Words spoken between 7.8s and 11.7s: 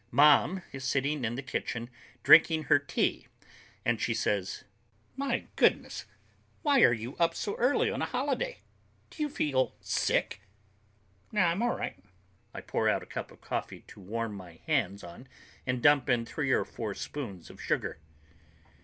on a holiday? Do you feel sick?" "Nah, I'm